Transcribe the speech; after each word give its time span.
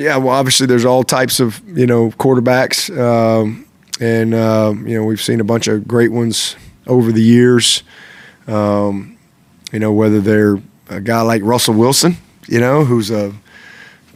Yeah, 0.00 0.16
well, 0.16 0.34
obviously 0.34 0.66
there's 0.66 0.86
all 0.86 1.02
types 1.04 1.40
of 1.40 1.60
you 1.68 1.86
know 1.86 2.10
quarterbacks, 2.12 2.88
um, 2.98 3.66
and 4.00 4.32
uh, 4.32 4.72
you 4.74 4.94
know 4.96 5.04
we've 5.04 5.20
seen 5.20 5.40
a 5.40 5.44
bunch 5.44 5.68
of 5.68 5.86
great 5.86 6.10
ones 6.10 6.56
over 6.86 7.12
the 7.12 7.20
years. 7.20 7.82
Um, 8.46 9.18
you 9.72 9.78
know 9.78 9.92
whether 9.92 10.22
they're 10.22 10.56
a 10.88 11.02
guy 11.02 11.20
like 11.20 11.42
Russell 11.42 11.74
Wilson, 11.74 12.16
you 12.48 12.58
know, 12.60 12.82
who's 12.86 13.10
a 13.10 13.34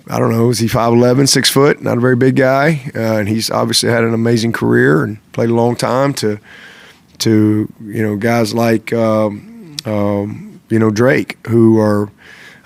I 0.09 0.19
don't 0.19 0.33
know, 0.33 0.49
is 0.49 0.59
he 0.59 0.69
5'11", 0.69 1.29
6 1.29 1.51
foot, 1.51 1.83
not 1.83 1.99
a 1.99 2.01
very 2.01 2.17
big 2.17 2.37
guy, 2.37 2.91
uh, 2.95 3.19
and 3.19 3.29
he's 3.29 3.51
obviously 3.51 3.91
had 3.91 4.05
an 4.05 4.15
amazing 4.15 4.53
career 4.53 5.05
and 5.05 5.19
played 5.33 5.51
a 5.51 5.55
long 5.55 5.77
time. 5.77 6.15
To 6.15 6.41
to 7.19 7.71
you 7.85 8.03
know 8.03 8.17
guys 8.17 8.55
like 8.55 8.91
um, 8.95 9.77
um, 9.85 10.63
you 10.71 10.79
know 10.79 10.89
Drake, 10.89 11.47
who 11.47 11.79
are 11.79 12.11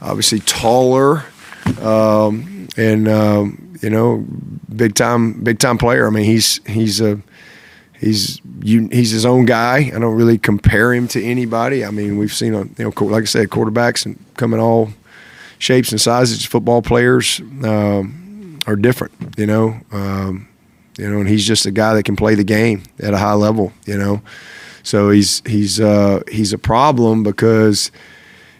obviously 0.01 0.39
taller 0.39 1.25
um, 1.83 2.58
and 2.79 3.09
um, 3.09 3.77
you 3.83 3.91
know 3.91 4.25
big 4.75 4.95
time 4.95 5.43
big 5.43 5.59
time 5.59 5.77
player. 5.77 6.07
I 6.07 6.11
mean 6.11 6.25
he's 6.25 6.65
he's 6.67 7.01
a 7.01 7.21
he's 7.99 8.41
you, 8.63 8.89
he's 8.89 9.11
his 9.11 9.27
own 9.27 9.45
guy. 9.45 9.91
I 9.95 9.99
don't 9.99 10.15
really 10.15 10.39
compare 10.39 10.95
him 10.95 11.09
to 11.09 11.23
anybody. 11.23 11.85
I 11.85 11.91
mean 11.91 12.17
we've 12.17 12.33
seen 12.33 12.55
a, 12.55 12.63
you 12.63 12.75
know 12.79 13.05
like 13.05 13.23
I 13.23 13.27
said 13.27 13.51
quarterbacks 13.51 14.07
and 14.07 14.19
coming 14.37 14.61
all 14.61 14.91
shapes 15.59 15.91
and 15.91 16.01
sizes. 16.01 16.45
Football 16.45 16.81
players 16.81 17.41
um, 17.63 18.61
are 18.67 18.77
different, 18.77 19.13
you 19.37 19.47
know. 19.47 19.79
Um, 19.93 20.49
you 20.97 21.09
know, 21.09 21.21
and 21.21 21.29
he's 21.29 21.47
just 21.47 21.65
a 21.65 21.71
guy 21.71 21.95
that 21.95 22.03
can 22.05 22.17
play 22.17 22.35
the 22.35 22.45
game 22.45 22.83
at 23.01 23.15
a 23.15 23.19
high 23.19 23.35
level, 23.35 23.73
you 23.87 23.97
know. 23.97 24.21
So 24.83 25.11
he's 25.11 25.43
he's 25.47 25.81
uh, 25.81 26.23
he's 26.31 26.53
a 26.53 26.59
problem 26.59 27.23
because, 27.23 27.93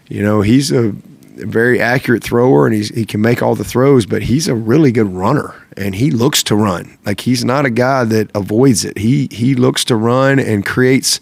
you 0.07 0.21
know, 0.21 0.41
he's 0.41 0.71
a 0.71 0.93
very 1.39 1.79
accurate 1.79 2.23
thrower 2.23 2.65
and 2.65 2.75
he's, 2.75 2.89
he 2.89 3.05
can 3.05 3.21
make 3.21 3.41
all 3.41 3.55
the 3.55 3.63
throws, 3.63 4.05
but 4.05 4.23
he's 4.23 4.47
a 4.47 4.55
really 4.55 4.91
good 4.91 5.07
runner 5.07 5.55
and 5.77 5.95
he 5.95 6.11
looks 6.11 6.43
to 6.43 6.55
run. 6.55 6.97
Like 7.05 7.21
he's 7.21 7.45
not 7.45 7.65
a 7.65 7.69
guy 7.69 8.03
that 8.05 8.29
avoids 8.35 8.85
it. 8.85 8.97
He 8.97 9.27
he 9.31 9.55
looks 9.55 9.83
to 9.85 9.95
run 9.95 10.39
and 10.39 10.65
creates 10.65 11.19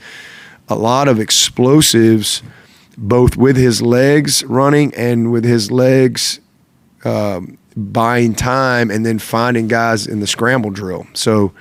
a 0.69 0.75
lot 0.75 1.08
of 1.08 1.19
explosives 1.19 2.42
both 2.97 3.38
with 3.38 3.55
his 3.55 3.81
legs 3.81 4.44
running 4.45 4.94
and 4.95 5.31
with 5.31 5.45
his 5.45 5.72
legs 5.72 6.39
um, 7.05 7.58
buying 7.75 8.33
time 8.33 8.89
and 8.89 9.05
then 9.05 9.20
finding 9.20 9.67
guys 9.67 10.08
in 10.08 10.20
the 10.20 10.27
scramble 10.27 10.72
drill. 10.72 11.05
So 11.14 11.53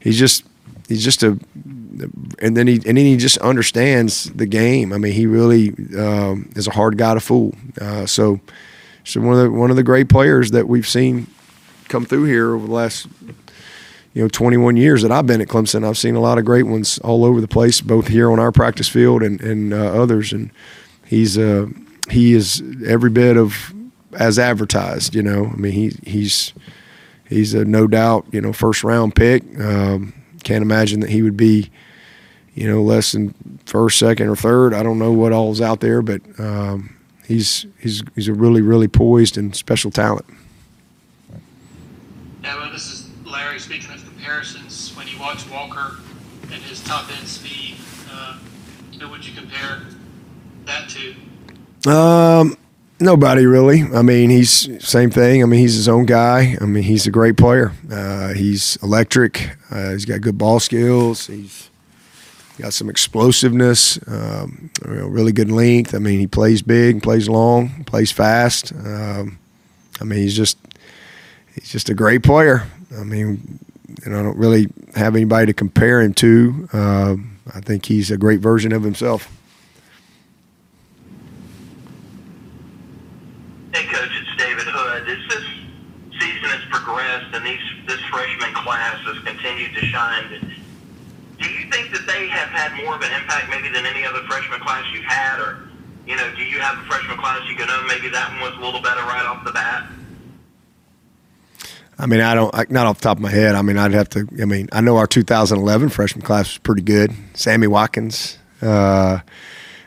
he's 0.00 0.18
just 0.18 0.44
he's 0.88 1.04
just 1.04 1.22
a 1.22 1.38
and 2.38 2.56
then 2.56 2.66
he 2.66 2.74
and 2.74 2.96
then 2.96 2.96
he 2.96 3.16
just 3.16 3.38
understands 3.38 4.24
the 4.24 4.46
game. 4.46 4.92
I 4.92 4.98
mean, 4.98 5.12
he 5.12 5.26
really 5.26 5.70
um, 5.98 6.50
is 6.56 6.66
a 6.66 6.70
hard 6.70 6.98
guy 6.98 7.14
to 7.14 7.20
fool. 7.20 7.54
Uh, 7.80 8.06
so, 8.06 8.40
so 9.04 9.20
one 9.20 9.34
of 9.34 9.42
the 9.42 9.50
one 9.50 9.70
of 9.70 9.76
the 9.76 9.82
great 9.82 10.08
players 10.08 10.50
that 10.52 10.68
we've 10.68 10.88
seen 10.88 11.26
come 11.88 12.04
through 12.04 12.24
here 12.24 12.54
over 12.54 12.66
the 12.66 12.72
last 12.72 13.06
you 14.14 14.22
know 14.22 14.28
21 14.28 14.76
years 14.76 15.02
that 15.02 15.10
I've 15.10 15.26
been 15.26 15.40
at 15.40 15.48
Clemson. 15.48 15.86
I've 15.86 15.98
seen 15.98 16.14
a 16.14 16.20
lot 16.20 16.38
of 16.38 16.44
great 16.44 16.64
ones 16.64 16.98
all 17.00 17.24
over 17.24 17.40
the 17.40 17.48
place, 17.48 17.80
both 17.80 18.08
here 18.08 18.30
on 18.30 18.38
our 18.38 18.52
practice 18.52 18.88
field 18.88 19.22
and 19.22 19.40
and 19.40 19.72
uh, 19.72 19.76
others. 19.76 20.32
And 20.32 20.50
he's 21.06 21.38
uh, 21.38 21.66
he 22.10 22.34
is 22.34 22.62
every 22.86 23.10
bit 23.10 23.36
of 23.36 23.72
as 24.14 24.38
advertised. 24.38 25.14
You 25.14 25.22
know, 25.22 25.46
I 25.46 25.56
mean 25.56 25.72
he 25.72 25.92
he's 26.02 26.52
he's 27.28 27.54
a 27.54 27.64
no 27.64 27.86
doubt 27.86 28.26
you 28.32 28.40
know 28.40 28.52
first 28.52 28.84
round 28.84 29.14
pick. 29.14 29.42
Um, 29.60 30.14
can't 30.42 30.62
imagine 30.62 31.00
that 31.00 31.10
he 31.10 31.22
would 31.22 31.36
be 31.36 31.70
you 32.54 32.68
know 32.68 32.82
less 32.82 33.12
than 33.12 33.34
first, 33.66 33.98
second, 33.98 34.28
or 34.28 34.36
third. 34.36 34.74
I 34.74 34.82
don't 34.82 34.98
know 34.98 35.12
what 35.12 35.32
all's 35.32 35.60
out 35.60 35.80
there, 35.80 36.02
but 36.02 36.20
um, 36.38 36.96
he's 37.26 37.66
he's 37.78 38.02
he's 38.14 38.28
a 38.28 38.34
really 38.34 38.60
really 38.60 38.88
poised 38.88 39.38
and 39.38 39.54
special 39.54 39.90
talent. 39.90 40.26
Yeah, 42.42 42.56
well, 42.56 42.72
this 42.72 42.86
is 42.86 43.08
Larry 43.24 43.58
speaking 43.58 43.90
of 43.92 44.04
comparisons. 44.04 44.94
When 44.96 45.06
you 45.06 45.18
watch 45.18 45.48
Walker 45.50 45.96
and 46.44 46.62
his 46.62 46.82
top 46.82 47.10
end 47.16 47.26
speed, 47.26 47.76
uh, 48.10 48.38
who 49.00 49.08
would 49.08 49.26
you 49.26 49.34
compare 49.34 49.82
that 50.66 50.88
to? 50.90 51.90
Um, 51.90 52.56
nobody 53.02 53.46
really. 53.46 53.82
I 53.82 54.02
mean, 54.02 54.30
he's 54.30 54.68
same 54.86 55.10
thing. 55.10 55.42
I 55.42 55.46
mean, 55.46 55.60
he's 55.60 55.74
his 55.74 55.88
own 55.88 56.06
guy. 56.06 56.56
I 56.60 56.64
mean, 56.64 56.82
he's 56.82 57.06
a 57.06 57.10
great 57.10 57.36
player. 57.36 57.72
Uh, 57.90 58.28
he's 58.34 58.76
electric. 58.82 59.56
Uh, 59.70 59.90
he's 59.90 60.04
got 60.04 60.20
good 60.20 60.38
ball 60.38 60.60
skills. 60.60 61.26
He's 61.26 61.70
got 62.58 62.72
some 62.72 62.88
explosiveness. 62.88 63.98
Um, 64.06 64.70
you 64.86 64.94
know, 64.94 65.06
really 65.06 65.32
good 65.32 65.50
length. 65.50 65.94
I 65.94 65.98
mean, 65.98 66.18
he 66.20 66.26
plays 66.26 66.62
big, 66.62 67.02
plays 67.02 67.28
long, 67.28 67.84
plays 67.84 68.12
fast. 68.12 68.72
Um, 68.72 69.38
I 70.00 70.04
mean, 70.04 70.20
he's 70.20 70.36
just 70.36 70.58
he's 71.54 71.70
just 71.70 71.88
a 71.88 71.94
great 71.94 72.22
player. 72.22 72.66
I 72.96 73.04
mean, 73.04 73.58
know, 74.10 74.20
I 74.20 74.22
don't 74.22 74.36
really 74.36 74.68
have 74.94 75.14
anybody 75.14 75.46
to 75.46 75.52
compare 75.52 76.00
him 76.00 76.14
to. 76.14 76.68
Uh, 76.72 77.16
I 77.54 77.60
think 77.60 77.86
he's 77.86 78.10
a 78.10 78.16
great 78.16 78.40
version 78.40 78.72
of 78.72 78.82
himself. 78.82 79.30
Hey, 83.74 83.84
Coach, 83.86 84.10
it's 84.10 84.42
David 84.42 84.66
Hood. 84.66 85.08
As 85.08 85.28
this 85.28 85.44
season 86.20 86.50
has 86.50 86.64
progressed 86.70 87.34
and 87.34 87.46
these, 87.46 87.60
this 87.86 88.00
freshman 88.10 88.51
class 88.62 88.98
has 89.04 89.18
continued 89.24 89.74
to 89.74 89.80
shine, 89.86 90.56
do 91.38 91.48
you 91.50 91.70
think 91.70 91.90
that 91.92 92.06
they 92.06 92.28
have 92.28 92.48
had 92.48 92.72
more 92.84 92.94
of 92.94 93.02
an 93.02 93.12
impact 93.12 93.50
maybe 93.50 93.68
than 93.68 93.84
any 93.84 94.04
other 94.04 94.22
freshman 94.28 94.60
class 94.60 94.84
you've 94.94 95.04
had? 95.04 95.40
Or, 95.40 95.68
you 96.06 96.16
know, 96.16 96.30
do 96.36 96.44
you 96.44 96.60
have 96.60 96.78
a 96.78 96.82
freshman 96.86 97.18
class 97.18 97.42
you 97.48 97.58
know 97.58 97.84
maybe 97.86 98.08
that 98.08 98.30
one 98.32 98.50
was 98.50 98.58
a 98.58 98.64
little 98.64 98.80
better 98.80 99.02
right 99.02 99.26
off 99.26 99.44
the 99.44 99.52
bat? 99.52 99.90
I 101.98 102.06
mean, 102.06 102.20
I 102.20 102.34
don't, 102.34 102.70
not 102.70 102.86
off 102.86 102.98
the 102.98 103.02
top 103.02 103.18
of 103.18 103.22
my 103.22 103.30
head. 103.30 103.54
I 103.54 103.62
mean, 103.62 103.78
I'd 103.78 103.92
have 103.92 104.08
to, 104.10 104.26
I 104.40 104.44
mean, 104.44 104.68
I 104.72 104.80
know 104.80 104.96
our 104.96 105.06
2011 105.06 105.88
freshman 105.90 106.24
class 106.24 106.48
was 106.48 106.58
pretty 106.58 106.82
good. 106.82 107.12
Sammy 107.34 107.66
Watkins, 107.66 108.38
uh, 108.60 109.18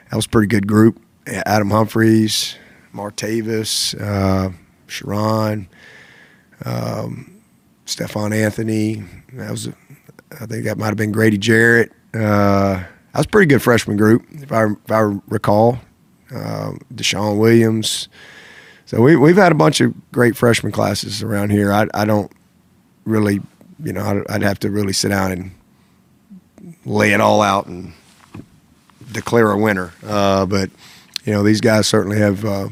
that 0.09 0.16
was 0.16 0.25
a 0.25 0.30
pretty 0.30 0.47
good 0.47 0.68
group. 0.68 1.02
Adam 1.28 1.72
Humphries, 1.72 2.56
Martavis, 2.94 4.00
uh, 4.00 4.52
Charone, 4.88 5.68
um, 6.63 7.42
Stephone 7.95 8.33
Anthony. 8.33 9.06
That 9.31 9.51
was, 9.51 9.69
I 10.41 10.45
think 10.47 10.66
that 10.66 10.78
might 10.78 10.88
have 10.88 10.97
been 10.97 11.13
Grady 11.13 11.38
Jarrett. 11.38 11.94
Uh, 12.13 12.83
that 12.83 13.16
was 13.16 13.25
a 13.25 13.29
pretty 13.29 13.47
good 13.47 13.61
freshman 13.61 13.95
group, 13.95 14.25
if 14.31 14.51
I, 14.51 14.66
if 14.66 14.91
I 14.91 15.00
recall. 15.29 15.79
Uh, 16.29 16.73
DeShawn 16.94 17.39
Williams. 17.39 18.09
So 18.85 19.01
we, 19.01 19.16
we've 19.16 19.38
had 19.38 19.53
a 19.53 19.56
bunch 19.56 19.79
of 19.79 19.94
great 20.11 20.35
freshman 20.35 20.73
classes 20.73 21.23
around 21.23 21.51
here. 21.51 21.72
I, 21.72 21.88
I 21.94 22.03
don't 22.03 22.29
really, 23.06 23.39
you 23.81 23.94
know, 23.94 24.03
I'd, 24.03 24.29
I'd 24.29 24.44
have 24.44 24.59
to 24.59 24.69
really 24.69 24.91
sit 24.91 25.09
down 25.09 25.31
and 25.31 25.51
lay 26.83 27.13
it 27.13 27.22
all 27.22 27.41
out 27.41 27.67
and 27.67 27.94
declare 29.13 29.51
a 29.51 29.57
winner. 29.57 29.94
Uh, 30.06 30.45
but 30.45 30.69
you 31.23 31.31
know, 31.31 31.44
these 31.44 31.62
guys 31.62 31.88
certainly 31.88 32.17
have 32.17 32.44
uh, 32.44 32.67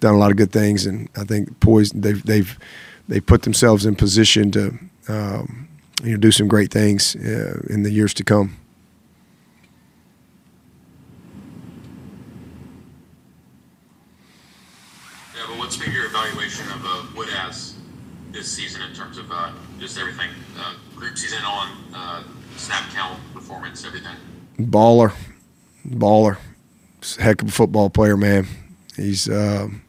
done 0.00 0.14
a 0.14 0.18
lot 0.18 0.30
of 0.30 0.38
good 0.38 0.52
things, 0.52 0.86
and 0.86 1.10
I 1.16 1.24
think 1.24 1.60
poised 1.60 2.00
they've 2.00 2.24
they've 2.24 2.58
they 3.08 3.20
put 3.20 3.42
themselves 3.42 3.84
in 3.86 3.96
position 3.96 4.50
to 4.52 4.78
um, 5.08 5.68
you 6.02 6.12
know 6.12 6.16
do 6.16 6.30
some 6.30 6.48
great 6.48 6.70
things 6.72 7.16
uh, 7.16 7.60
in 7.68 7.82
the 7.82 7.90
years 7.90 8.14
to 8.14 8.24
come. 8.24 8.56
Yeah, 15.34 15.42
but 15.48 15.58
what's 15.58 15.76
been 15.76 15.92
your 15.92 16.06
evaluation 16.06 16.66
of 16.70 16.84
uh, 16.84 17.06
Wood 17.16 17.28
as 17.36 17.74
this 18.32 18.50
season 18.50 18.82
in 18.82 18.94
terms 18.94 19.18
of 19.18 19.30
uh, 19.30 19.52
just 19.78 19.98
everything, 19.98 20.30
uh, 20.58 20.74
group 20.96 21.16
season 21.16 21.44
on, 21.44 21.70
uh, 21.94 22.22
snap 22.56 22.90
count, 22.92 23.20
performance, 23.32 23.84
everything? 23.84 24.16
Baller, 24.58 25.12
baller, 25.88 26.38
heck 27.18 27.42
of 27.42 27.48
a 27.48 27.52
football 27.52 27.90
player, 27.90 28.16
man. 28.16 28.46
He's 28.96 29.28
um, 29.28 29.83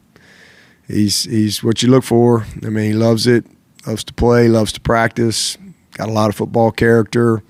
he's 0.88 1.24
he's 1.24 1.62
what 1.62 1.82
you 1.82 1.90
look 1.90 2.04
for. 2.04 2.46
I 2.64 2.68
mean, 2.68 2.86
he 2.86 2.92
loves 2.92 3.26
it, 3.26 3.44
loves 3.86 4.04
to 4.04 4.14
play, 4.14 4.48
loves 4.48 4.72
to 4.72 4.80
practice. 4.80 5.56
Got 5.92 6.08
a 6.08 6.12
lot 6.12 6.28
of 6.28 6.36
football 6.36 6.70
character. 6.70 7.42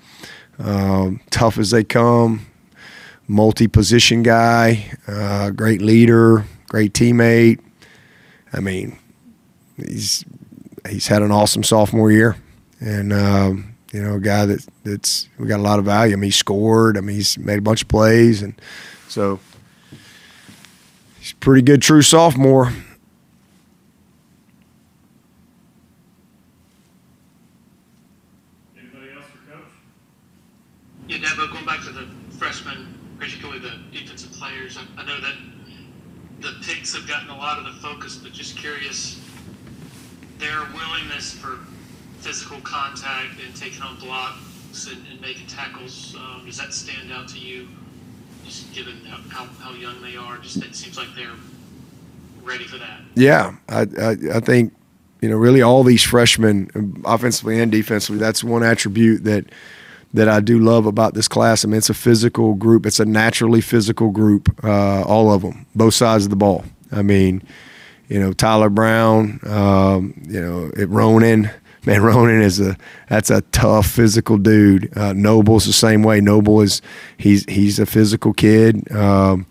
Um, 0.59 1.21
tough 1.29 1.57
as 1.57 1.71
they 1.71 1.83
come. 1.83 2.47
Multi-position 3.29 4.23
guy, 4.23 4.89
uh, 5.05 5.49
great 5.49 5.81
leader, 5.81 6.45
great 6.69 6.93
teammate. 6.93 7.59
I 8.53 8.61
mean, 8.61 8.97
he's 9.75 10.23
he's 10.89 11.07
had 11.07 11.21
an 11.21 11.31
awesome 11.31 11.63
sophomore 11.63 12.09
year, 12.09 12.37
and 12.79 13.11
um, 13.11 13.75
you 13.91 14.01
know, 14.01 14.15
a 14.15 14.19
guy 14.21 14.45
that 14.45 14.65
that's 14.83 15.27
we 15.37 15.47
got 15.47 15.59
a 15.59 15.63
lot 15.63 15.77
of 15.77 15.83
value. 15.83 16.13
I 16.13 16.15
mean, 16.15 16.23
he 16.23 16.31
scored. 16.31 16.97
I 16.97 17.01
mean, 17.01 17.17
he's 17.17 17.37
made 17.37 17.59
a 17.59 17.61
bunch 17.61 17.81
of 17.81 17.89
plays, 17.89 18.41
and 18.41 18.53
so 19.09 19.41
he's 21.19 21.33
pretty 21.33 21.61
good 21.61 21.81
true 21.81 22.01
sophomore. 22.01 22.71
Anybody 28.77 29.11
else 29.15 29.25
for 29.25 29.51
Coach? 29.51 29.67
Yeah, 31.07 31.17
Dabo, 31.19 31.51
going 31.51 31.65
back 31.65 31.83
to 31.85 31.91
the 31.91 32.05
freshmen, 32.37 32.93
particularly 33.17 33.59
the 33.59 33.73
defensive 33.91 34.31
players, 34.33 34.77
I, 34.77 35.01
I 35.01 35.05
know 35.05 35.19
that 35.21 35.35
the 36.41 36.53
picks 36.65 36.93
have 36.95 37.07
gotten 37.07 37.29
a 37.29 37.37
lot 37.37 37.57
of 37.57 37.65
the 37.65 37.79
focus, 37.81 38.17
but 38.17 38.33
just 38.33 38.57
curious, 38.57 39.19
their 40.37 40.59
willingness 40.73 41.33
for 41.33 41.59
physical 42.19 42.59
contact 42.61 43.39
and 43.45 43.55
taking 43.55 43.81
on 43.81 43.97
blocks 43.99 44.87
and, 44.91 45.01
and 45.09 45.21
making 45.21 45.47
tackles, 45.47 46.15
um, 46.15 46.43
does 46.45 46.57
that 46.57 46.73
stand 46.73 47.11
out 47.11 47.27
to 47.29 47.39
you? 47.39 47.67
Just 48.45 48.73
given 48.73 48.97
how, 49.05 49.45
how 49.59 49.73
young 49.73 50.01
they 50.01 50.17
are, 50.17 50.37
just 50.37 50.57
it 50.57 50.75
seems 50.75 50.97
like 50.97 51.07
they're 51.15 51.31
ready 52.43 52.65
for 52.65 52.77
that. 52.77 53.01
Yeah, 53.15 53.55
I, 53.69 53.87
I, 53.99 54.17
I 54.35 54.39
think 54.41 54.73
you 55.21 55.29
know 55.29 55.37
really 55.37 55.61
all 55.61 55.83
these 55.83 56.03
freshmen, 56.03 57.01
offensively 57.05 57.59
and 57.59 57.71
defensively, 57.71 58.19
that's 58.19 58.43
one 58.43 58.63
attribute 58.63 59.23
that 59.23 59.45
that 60.17 60.27
I 60.27 60.39
do 60.39 60.59
love 60.59 60.85
about 60.85 61.13
this 61.13 61.27
class. 61.27 61.63
I 61.63 61.67
mean, 61.67 61.77
it's 61.77 61.89
a 61.89 61.93
physical 61.93 62.55
group. 62.55 62.85
It's 62.85 62.99
a 62.99 63.05
naturally 63.05 63.61
physical 63.61 64.09
group. 64.09 64.63
Uh, 64.63 65.03
all 65.03 65.31
of 65.31 65.43
them, 65.43 65.65
both 65.75 65.93
sides 65.93 66.25
of 66.25 66.31
the 66.31 66.35
ball. 66.35 66.65
I 66.91 67.03
mean, 67.03 67.43
you 68.07 68.19
know, 68.19 68.33
Tyler 68.33 68.69
Brown, 68.69 69.39
um, 69.45 70.19
you 70.27 70.41
know, 70.41 70.71
it, 70.75 70.89
Ronan. 70.89 71.49
Man, 71.85 72.01
Ronan 72.01 72.41
is 72.41 72.59
a 72.59 72.75
that's 73.07 73.29
a 73.29 73.39
tough 73.53 73.87
physical 73.87 74.37
dude. 74.37 74.91
Uh, 74.97 75.13
Noble's 75.13 75.65
the 75.65 75.71
same 75.71 76.03
way. 76.03 76.19
Noble 76.19 76.59
is 76.59 76.81
he's 77.17 77.45
he's 77.45 77.79
a 77.79 77.85
physical 77.85 78.33
kid. 78.33 78.91
Um, 78.91 79.45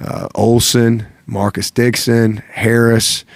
uh, 0.00 0.28
Olsen, 0.34 1.06
Marcus 1.26 1.70
Dixon, 1.70 2.38
Harris, 2.50 3.26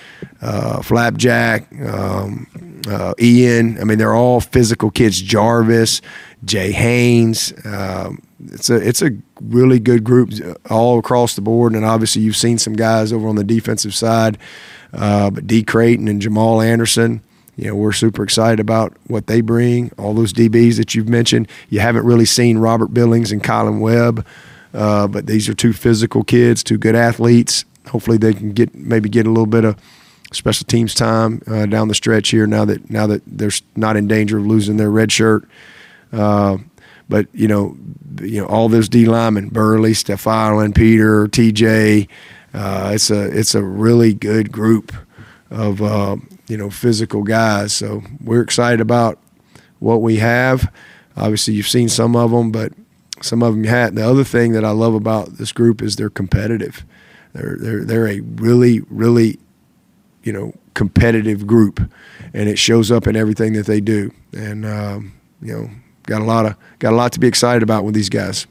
uh, 0.41 0.81
Flapjack, 0.81 1.67
um, 1.87 2.47
uh, 2.89 3.13
Ian. 3.21 3.79
I 3.79 3.85
mean, 3.85 3.99
they're 3.99 4.15
all 4.15 4.41
physical 4.41 4.91
kids. 4.91 5.21
Jarvis, 5.21 6.01
Jay 6.45 6.73
Haynes. 6.73 7.53
Um, 7.65 8.23
it's 8.47 8.71
a 8.71 8.77
it's 8.77 9.03
a 9.03 9.11
really 9.41 9.79
good 9.79 10.05
group 10.05 10.31
all 10.71 10.99
across 10.99 11.35
the 11.35 11.43
board, 11.43 11.75
and 11.75 11.85
obviously 11.85 12.23
you've 12.23 12.37
seen 12.37 12.59
some 12.59 12.75
guys 12.75 13.13
over 13.13 13.29
on 13.29 13.37
the 13.37 13.45
defensive 13.45 13.95
side, 13.95 14.39
uh, 14.93 15.31
but 15.31 15.47
D. 15.47 15.63
Creighton 15.63 16.09
and 16.09 16.21
Jamal 16.21 16.61
Anderson. 16.61 17.23
You 17.57 17.67
know, 17.67 17.77
we're 17.77 17.93
super 17.93 18.23
excited 18.23 18.59
about 18.59 18.97
what 19.09 19.27
they 19.27 19.43
bring. 19.43 19.93
All 19.99 20.15
those 20.15 20.33
DBs 20.33 20.77
that 20.79 20.95
you've 20.95 21.11
mentioned. 21.11 21.47
You 21.69 21.81
haven't 21.81 22.07
really 22.07 22.25
seen 22.25 22.57
Robert 22.57 22.95
Billings 22.95 23.33
and 23.33 23.45
Colin 23.45 23.81
Webb, 23.81 24.25
uh, 24.73 25.07
but 25.07 25.27
these 25.27 25.49
are 25.49 25.55
two 25.55 25.75
physical 25.75 26.25
kids, 26.25 26.65
two 26.65 26.79
good 26.79 26.95
athletes. 26.95 27.67
Hopefully, 27.89 28.17
they 28.17 28.33
can 28.33 28.53
get 28.53 28.75
maybe 28.75 29.11
get 29.11 29.27
a 29.27 29.31
little 29.31 29.47
bit 29.47 29.65
of 29.65 29.77
special 30.33 30.65
teams 30.65 30.95
time 30.95 31.43
uh, 31.47 31.67
down 31.67 31.89
the 31.89 31.95
stretch 31.95 32.31
here. 32.31 32.47
Now 32.47 32.65
that 32.65 32.89
now 32.89 33.07
that 33.07 33.23
they're 33.27 33.51
not 33.77 33.97
in 33.99 34.09
danger 34.09 34.39
of 34.39 34.47
losing 34.47 34.79
their 34.79 34.91
red 34.91 35.13
shirt. 35.13 35.47
Uh, 36.13 36.59
but 37.09 37.27
you 37.33 37.49
know, 37.49 37.77
you 38.23 38.41
know 38.41 38.47
all 38.47 38.69
those 38.69 38.89
D 38.89 39.07
linemen: 39.07 39.49
Burley, 39.49 39.95
Ireland, 40.27 40.75
Peter, 40.75 41.27
TJ. 41.27 42.09
Uh, 42.55 42.91
it's 42.95 43.11
a 43.11 43.39
it's 43.39 43.55
a 43.55 43.63
really 43.63 44.15
good 44.15 44.51
group 44.51 44.93
of 45.51 45.83
uh, 45.83 46.17
you 46.49 46.57
know 46.57 46.71
physical 46.71 47.23
guys. 47.23 47.73
So 47.73 48.03
we're 48.23 48.43
excited 48.43 48.81
about 48.81 49.19
what 49.79 50.03
we 50.03 50.17
have. 50.17 50.73
Obviously, 51.17 51.55
you've 51.55 51.69
seen 51.69 51.89
some 51.89 52.17
of 52.17 52.31
them, 52.31 52.53
but 52.53 52.73
some 53.21 53.43
of 53.43 53.55
them 53.55 53.65
you 53.65 53.71
had. 53.71 53.95
The 53.95 54.09
other 54.09 54.25
thing 54.25 54.53
that 54.53 54.65
I 54.65 54.71
love 54.71 54.95
about 54.95 55.37
this 55.37 55.53
group 55.53 55.83
is 55.83 55.97
they're 55.97 56.11
competitive. 56.11 56.85
They're 57.33 57.57
they're 57.59 57.85
they're 57.85 58.09
a 58.09 58.21
really 58.21 58.81
really 58.89 59.39
you 60.23 60.33
know 60.33 60.55
competitive 60.75 61.47
group, 61.47 61.81
and 62.33 62.49
it 62.49 62.59
shows 62.59 62.91
up 62.91 63.07
in 63.07 63.17
everything 63.17 63.53
that 63.55 63.67
they 63.67 63.81
do. 63.81 64.13
And 64.33 64.65
um, 64.65 65.13
you 65.43 65.53
know 65.53 65.71
got 66.11 66.21
a 66.21 66.25
lot 66.25 66.45
of 66.45 66.57
got 66.81 66.93
a 66.93 66.97
lot 66.97 67.13
to 67.13 67.21
be 67.21 67.29
excited 67.29 67.63
about 67.63 67.85
with 67.85 67.95
these 67.95 68.09
guys. 68.09 68.49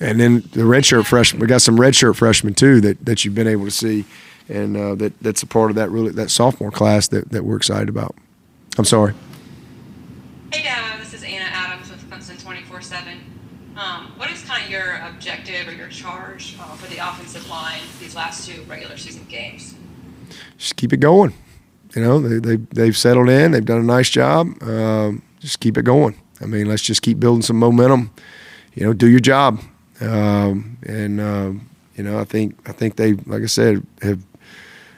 And 0.00 0.20
then 0.20 0.36
the 0.52 0.62
redshirt 0.62 1.06
freshmen, 1.06 1.40
we 1.40 1.48
got 1.48 1.60
some 1.60 1.76
redshirt 1.76 2.14
freshmen 2.14 2.54
too 2.54 2.80
that, 2.82 3.04
that 3.04 3.24
you've 3.24 3.34
been 3.34 3.48
able 3.48 3.64
to 3.64 3.70
see, 3.72 4.04
and 4.48 4.76
uh, 4.76 4.94
that 4.94 5.18
that's 5.20 5.42
a 5.42 5.46
part 5.46 5.70
of 5.70 5.74
that 5.74 5.90
really 5.90 6.12
that 6.12 6.30
sophomore 6.30 6.70
class 6.70 7.08
that, 7.08 7.30
that 7.30 7.44
we're 7.44 7.56
excited 7.56 7.88
about. 7.88 8.14
I'm 8.78 8.84
sorry. 8.84 9.12
Hey 10.52 10.62
Dad, 10.62 11.00
this 11.00 11.12
is 11.12 11.24
Anna 11.24 11.46
Adams 11.50 11.90
with 11.90 12.08
Clemson 12.08 12.40
24/7. 12.40 13.18
Um, 13.76 14.12
what 14.16 14.30
is 14.30 14.44
kind 14.44 14.64
of 14.64 14.70
your 14.70 14.98
objective 14.98 15.66
or 15.66 15.72
your 15.72 15.88
charge 15.88 16.56
uh, 16.60 16.76
for 16.76 16.88
the 16.88 16.98
offensive 16.98 17.48
line 17.50 17.80
these 17.98 18.14
last 18.14 18.48
two 18.48 18.62
regular 18.62 18.96
season 18.96 19.26
games? 19.28 19.74
Just 20.56 20.76
keep 20.76 20.92
it 20.92 20.98
going 20.98 21.34
you 21.94 22.02
know, 22.02 22.20
they, 22.20 22.38
they, 22.38 22.56
they've 22.56 22.96
settled 22.96 23.28
in. 23.28 23.52
They've 23.52 23.64
done 23.64 23.80
a 23.80 23.84
nice 23.84 24.10
job. 24.10 24.48
Um, 24.62 25.22
just 25.40 25.60
keep 25.60 25.78
it 25.78 25.84
going. 25.84 26.20
I 26.40 26.46
mean, 26.46 26.66
let's 26.66 26.82
just 26.82 27.02
keep 27.02 27.18
building 27.18 27.42
some 27.42 27.56
momentum. 27.56 28.10
You 28.74 28.86
know, 28.86 28.92
do 28.92 29.08
your 29.08 29.20
job. 29.20 29.60
Um, 30.00 30.78
and 30.86 31.20
um, 31.20 31.68
you 31.96 32.04
know, 32.04 32.18
I 32.18 32.24
think 32.24 32.56
I 32.68 32.72
think 32.72 32.96
they, 32.96 33.14
like 33.14 33.42
I 33.42 33.46
said, 33.46 33.84
have 34.02 34.22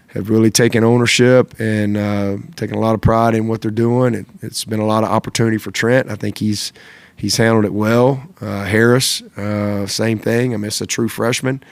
have 0.08 0.28
really 0.28 0.50
taken 0.50 0.82
ownership 0.82 1.54
and 1.60 1.96
uh, 1.96 2.36
taken 2.56 2.76
a 2.76 2.80
lot 2.80 2.94
of 2.94 3.00
pride 3.00 3.34
in 3.34 3.46
what 3.46 3.62
they're 3.62 3.70
doing. 3.70 4.14
It, 4.14 4.26
has 4.42 4.64
been 4.64 4.80
a 4.80 4.86
lot 4.86 5.04
of 5.04 5.10
opportunity 5.10 5.56
for 5.56 5.70
Trent. 5.70 6.10
I 6.10 6.16
think 6.16 6.38
he's 6.38 6.72
he's 7.16 7.36
handled 7.36 7.64
it 7.64 7.72
well. 7.72 8.22
Uh, 8.40 8.64
Harris, 8.64 9.22
uh, 9.36 9.86
same 9.86 10.18
thing. 10.18 10.52
I 10.52 10.56
mean, 10.56 10.66
it's 10.66 10.80
a 10.80 10.86
true 10.86 11.08
freshman, 11.08 11.62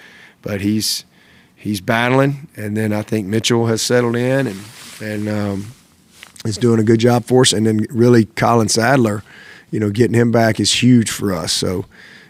but 0.40 0.60
he's 0.60 1.04
he's 1.54 1.80
battling. 1.80 2.48
And 2.56 2.76
then 2.76 2.92
I 2.92 3.02
think 3.02 3.26
Mitchell 3.26 3.66
has 3.66 3.82
settled 3.82 4.16
in 4.16 4.46
and 4.46 4.60
and 5.00 5.28
um, 5.28 5.66
is 6.44 6.56
doing 6.56 6.80
a 6.80 6.84
good 6.84 7.00
job 7.00 7.24
for 7.24 7.42
us. 7.42 7.52
And 7.52 7.66
then 7.66 7.86
really 7.90 8.24
Collin 8.24 8.68
Sadler, 8.68 9.22
you 9.70 9.80
know, 9.80 9.90
getting 9.90 10.14
him 10.14 10.30
back 10.30 10.60
is 10.60 10.82
huge 10.82 11.10
for 11.10 11.32
us. 11.32 11.52
So 11.52 11.84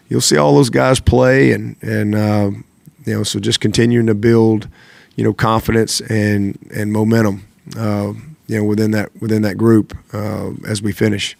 you'll 0.09 0.21
see 0.21 0.37
all 0.37 0.55
those 0.55 0.69
guys 0.69 0.99
play, 0.99 1.51
and 1.51 1.75
and 1.81 2.15
um, 2.15 2.65
you 3.05 3.13
know, 3.13 3.23
so 3.23 3.39
just 3.39 3.59
continuing 3.59 4.07
to 4.07 4.15
build, 4.15 4.67
you 5.15 5.23
know, 5.23 5.33
confidence 5.33 6.01
and 6.01 6.57
and 6.73 6.91
momentum, 6.91 7.45
uh, 7.77 8.13
you 8.47 8.57
know, 8.57 8.63
within 8.63 8.91
that 8.91 9.09
within 9.21 9.41
that 9.43 9.57
group 9.57 9.97
uh, 10.13 10.51
as 10.67 10.81
we 10.81 10.91
finish. 10.91 11.35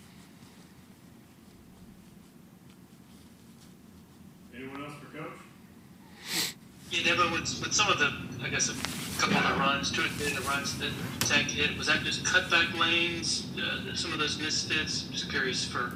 Yeah, 6.92 7.04
Deborah, 7.04 7.32
with, 7.32 7.42
with 7.62 7.74
some 7.74 7.92
of 7.92 8.00
the, 8.00 8.12
I 8.44 8.50
guess, 8.50 8.70
a 8.70 9.22
couple 9.22 9.38
of 9.38 9.44
the 9.44 9.60
runs, 9.60 9.92
two 9.92 10.02
or 10.02 10.08
three 10.08 10.28
of 10.28 10.44
the 10.44 10.50
runs 10.50 10.78
that 10.80 10.92
Tech 11.20 11.46
hit, 11.46 11.78
was 11.78 11.88
that 11.88 12.04
just 12.04 12.24
cutback 12.24 12.78
lanes, 12.78 13.48
uh, 13.58 13.94
some 13.94 14.12
of 14.12 14.20
those 14.20 14.40
misfits? 14.40 15.04
Just 15.04 15.30
curious 15.30 15.66
for 15.66 15.94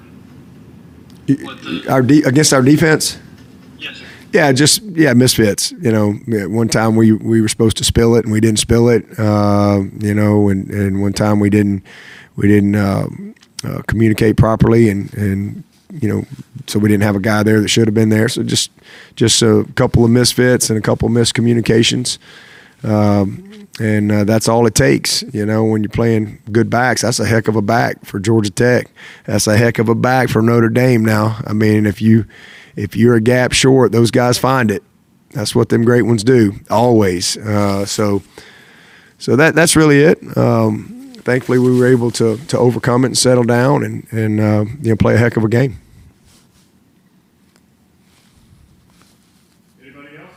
what 1.42 1.62
the. 1.64 1.86
Our 1.90 2.02
de- 2.02 2.24
against 2.24 2.54
our 2.54 2.62
defense. 2.62 3.18
Yes, 3.80 3.98
sir. 3.98 4.06
Yeah, 4.34 4.52
just 4.52 4.82
yeah, 4.84 5.14
misfits. 5.14 5.72
You 5.72 5.92
know, 5.92 6.14
one 6.48 6.68
time 6.68 6.96
we 6.96 7.12
we 7.12 7.42
were 7.42 7.48
supposed 7.48 7.78
to 7.78 7.84
spill 7.84 8.16
it 8.16 8.26
and 8.26 8.34
we 8.34 8.40
didn't 8.40 8.60
spill 8.60 8.90
it. 8.90 9.06
Uh, 9.18 9.84
you 10.00 10.14
know, 10.14 10.50
and, 10.50 10.70
and 10.70 11.02
one 11.02 11.14
time 11.14 11.40
we 11.40 11.50
didn't 11.50 11.84
we 12.36 12.48
didn't 12.48 12.76
uh, 12.76 13.08
uh, 13.64 13.82
communicate 13.88 14.38
properly, 14.38 14.90
and 14.90 15.14
and 15.14 15.64
you 15.94 16.08
know, 16.08 16.26
so 16.68 16.80
we 16.80 16.90
didn't 16.90 17.04
have 17.04 17.16
a 17.16 17.20
guy 17.20 17.44
there 17.44 17.62
that 17.62 17.68
should 17.68 17.88
have 17.88 17.94
been 17.94 18.10
there. 18.10 18.28
So 18.28 18.44
just 18.44 18.72
just 19.16 19.42
a 19.42 19.66
couple 19.76 20.04
of 20.04 20.12
misfits 20.12 20.70
and 20.70 20.78
a 20.78 20.82
couple 20.82 21.08
of 21.08 21.14
miscommunications. 21.14 22.18
Um, 22.84 23.68
and 23.80 24.12
uh, 24.12 24.24
that's 24.24 24.48
all 24.48 24.68
it 24.68 24.76
takes. 24.76 25.24
You 25.34 25.46
know, 25.46 25.64
when 25.64 25.84
you're 25.84 25.90
playing 25.90 26.40
good 26.52 26.70
backs, 26.70 27.02
that's 27.02 27.20
a 27.20 27.26
heck 27.26 27.48
of 27.48 27.56
a 27.56 27.62
back 27.62 28.06
for 28.06 28.20
Georgia 28.20 28.52
Tech. 28.52 28.90
That's 29.26 29.48
a 29.48 29.58
heck 29.58 29.80
of 29.80 29.90
a 29.90 29.96
back 29.96 30.30
for 30.30 30.42
Notre 30.42 30.70
Dame. 30.70 31.04
Now, 31.04 31.40
I 31.48 31.54
mean, 31.54 31.86
if 31.86 32.02
you 32.02 32.26
if 32.76 32.96
you're 32.96 33.16
a 33.16 33.22
gap 33.22 33.52
short, 33.52 33.92
those 33.92 34.12
guys 34.12 34.38
find 34.38 34.72
it. 34.72 34.84
That's 35.32 35.56
what 35.56 35.70
them 35.70 35.84
great 35.84 36.04
ones 36.04 36.24
do 36.24 36.54
always. 36.70 37.38
Uh, 37.38 37.86
so, 37.86 38.22
so 39.18 39.36
that 39.36 39.56
that's 39.56 39.76
really 39.76 40.02
it. 40.02 40.38
Um, 40.38 41.14
thankfully, 41.18 41.58
we 41.60 41.78
were 41.78 41.88
able 41.88 42.12
to 42.12 42.38
to 42.38 42.58
overcome 42.58 43.04
it 43.04 43.08
and 43.08 43.18
settle 43.18 43.44
down 43.44 43.84
and 43.84 44.08
and 44.12 44.40
uh, 44.40 44.66
you 44.82 44.90
know 44.90 44.96
play 44.96 45.16
a 45.16 45.18
heck 45.18 45.38
of 45.38 45.44
a 45.44 45.50
game. 45.50 45.80
Anybody 49.82 50.18
else? 50.18 50.32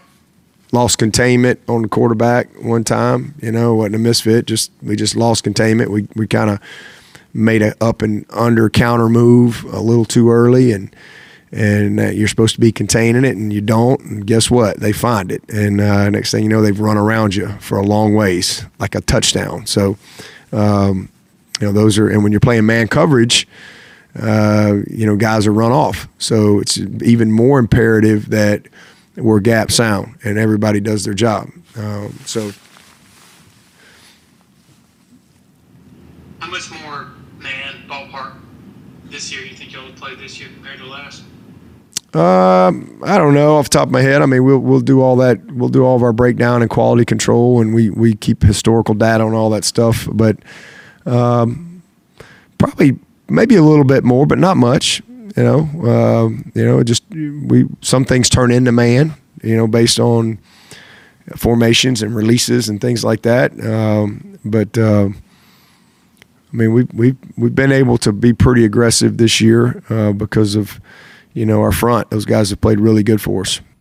Lost 0.72 0.98
containment 0.98 1.60
on 1.68 1.82
the 1.82 1.88
quarterback 1.88 2.48
one 2.62 2.84
time. 2.84 3.34
You 3.40 3.52
know, 3.52 3.74
wasn't 3.74 3.96
a 3.96 3.98
misfit. 3.98 4.46
Just 4.46 4.70
we 4.82 4.96
just 4.96 5.16
lost 5.16 5.44
containment. 5.44 5.90
We 5.90 6.08
we 6.14 6.26
kind 6.26 6.50
of 6.50 6.60
made 7.32 7.62
a 7.62 7.74
up 7.82 8.02
and 8.02 8.24
under 8.30 8.70
counter 8.70 9.08
move 9.08 9.64
a 9.64 9.80
little 9.80 10.04
too 10.04 10.30
early, 10.30 10.72
and 10.72 10.94
and 11.52 12.00
uh, 12.00 12.08
you're 12.08 12.28
supposed 12.28 12.54
to 12.54 12.60
be 12.60 12.72
containing 12.72 13.24
it, 13.24 13.36
and 13.36 13.52
you 13.52 13.60
don't. 13.60 14.00
And 14.00 14.26
guess 14.26 14.50
what? 14.50 14.80
They 14.80 14.92
find 14.92 15.30
it, 15.30 15.42
and 15.48 15.80
uh, 15.80 16.10
next 16.10 16.30
thing 16.30 16.42
you 16.42 16.48
know, 16.48 16.62
they've 16.62 16.78
run 16.78 16.96
around 16.96 17.34
you 17.34 17.48
for 17.60 17.78
a 17.78 17.82
long 17.82 18.14
ways, 18.14 18.64
like 18.78 18.94
a 18.94 19.00
touchdown. 19.00 19.66
So, 19.66 19.96
um, 20.52 21.08
you 21.60 21.66
know, 21.66 21.72
those 21.72 21.98
are. 21.98 22.08
And 22.08 22.22
when 22.22 22.32
you're 22.32 22.40
playing 22.40 22.66
man 22.66 22.88
coverage. 22.88 23.46
Uh, 24.18 24.78
you 24.90 25.04
know, 25.04 25.14
guys 25.14 25.46
are 25.46 25.52
run 25.52 25.72
off. 25.72 26.08
So 26.16 26.58
it's 26.58 26.78
even 26.78 27.30
more 27.30 27.58
imperative 27.58 28.30
that 28.30 28.66
we're 29.16 29.40
gap 29.40 29.70
sound 29.70 30.16
and 30.24 30.38
everybody 30.38 30.80
does 30.80 31.04
their 31.04 31.14
job. 31.14 31.48
Um, 31.76 32.18
so 32.24 32.52
How 36.38 36.50
much 36.50 36.70
more 36.70 37.08
man 37.38 37.74
ballpark 37.88 38.34
this 39.06 39.32
year 39.32 39.42
you 39.44 39.54
think 39.54 39.72
you'll 39.72 39.90
play 39.92 40.14
this 40.14 40.38
year 40.38 40.48
compared 40.54 40.78
to 40.78 40.86
last? 40.86 41.22
Um, 42.14 43.02
I 43.04 43.18
don't 43.18 43.34
know 43.34 43.56
off 43.56 43.68
the 43.68 43.78
top 43.78 43.88
of 43.88 43.92
my 43.92 44.00
head. 44.00 44.22
I 44.22 44.26
mean, 44.26 44.44
we'll 44.44 44.58
we'll 44.58 44.80
do 44.80 45.02
all 45.02 45.16
that. 45.16 45.44
We'll 45.52 45.68
do 45.68 45.84
all 45.84 45.96
of 45.96 46.02
our 46.02 46.12
breakdown 46.12 46.62
and 46.62 46.70
quality 46.70 47.04
control, 47.04 47.60
and 47.60 47.74
we 47.74 47.90
we 47.90 48.14
keep 48.14 48.42
historical 48.42 48.94
data 48.94 49.24
on 49.24 49.34
all 49.34 49.50
that 49.50 49.64
stuff. 49.64 50.08
But 50.10 50.38
um, 51.04 51.82
probably 52.58 52.98
maybe 53.28 53.56
a 53.56 53.62
little 53.62 53.84
bit 53.84 54.04
more, 54.04 54.24
but 54.24 54.38
not 54.38 54.56
much. 54.56 55.02
You 55.36 55.42
know, 55.42 55.58
um, 55.90 56.52
you 56.54 56.64
know, 56.64 56.82
just 56.82 57.04
we 57.10 57.66
some 57.80 58.04
things 58.04 58.28
turn 58.28 58.50
into 58.50 58.72
man. 58.72 59.14
You 59.42 59.56
know, 59.56 59.66
based 59.66 59.98
on 59.98 60.38
formations 61.36 62.02
and 62.02 62.14
releases 62.14 62.68
and 62.68 62.80
things 62.80 63.04
like 63.04 63.22
that. 63.22 63.52
Um, 63.64 64.38
but 64.44 64.78
uh, 64.78 65.08
I 66.52 66.56
mean, 66.56 66.72
we've 66.72 66.92
we've 66.94 67.16
we've 67.36 67.54
been 67.54 67.72
able 67.72 67.98
to 67.98 68.12
be 68.12 68.32
pretty 68.32 68.64
aggressive 68.64 69.18
this 69.18 69.40
year 69.40 69.82
uh, 69.90 70.12
because 70.12 70.54
of 70.54 70.80
you 71.34 71.44
know 71.44 71.60
our 71.60 71.72
front. 71.72 72.10
Those 72.10 72.24
guys 72.24 72.50
have 72.50 72.60
played 72.60 72.80
really 72.80 73.02
good 73.02 73.20
for 73.20 73.42
us. 73.42 73.60